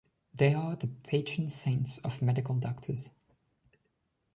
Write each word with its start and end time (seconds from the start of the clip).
They 0.33 0.55
are 0.55 0.75
the 0.75 0.87
patron 0.87 1.47
saints 1.49 1.99
of 1.99 2.23
medical 2.23 2.55
doctors. 2.55 3.11